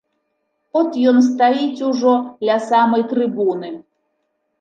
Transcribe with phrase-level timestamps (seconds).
[0.79, 2.13] От ён стаіць ужо
[2.47, 3.69] ля самай трыбуны.